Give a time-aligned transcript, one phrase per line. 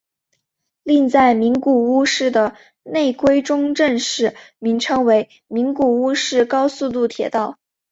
[0.81, 7.59] 另在名古屋市的内规中正式名称为名古屋市高速度铁道。